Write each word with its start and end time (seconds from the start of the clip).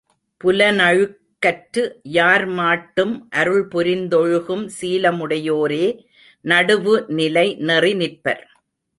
புலனழுக்கற்று 0.41 1.81
யார்மாட்டும் 2.11 3.13
அருள்புரிந்தொழுகும் 3.35 4.63
சீலமுடையோரே 4.77 5.85
நடுவுநிலை 6.45 7.45
நெறி 7.61 7.93
நிற்பர். 7.93 8.43